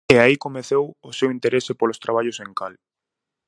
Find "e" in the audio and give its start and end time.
0.13-0.15